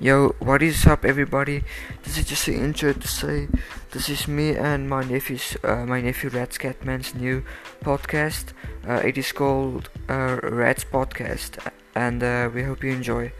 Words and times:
Yo, 0.00 0.28
what 0.38 0.62
is 0.62 0.86
up, 0.86 1.04
everybody? 1.04 1.64
This 2.04 2.18
is 2.18 2.24
just 2.24 2.46
an 2.46 2.54
intro 2.54 2.92
to 2.92 3.08
say 3.08 3.48
this 3.90 4.08
is 4.08 4.28
me 4.28 4.54
and 4.54 4.88
my 4.88 5.02
nephew's, 5.02 5.56
uh, 5.64 5.84
my 5.86 6.00
nephew 6.00 6.30
Rats 6.30 6.56
Catman's 6.56 7.16
new 7.16 7.42
podcast. 7.82 8.52
Uh, 8.86 9.02
it 9.04 9.18
is 9.18 9.32
called 9.32 9.90
uh, 10.08 10.38
Rats 10.40 10.84
Podcast, 10.84 11.58
and 11.96 12.22
uh, 12.22 12.48
we 12.54 12.62
hope 12.62 12.84
you 12.84 12.92
enjoy. 12.92 13.32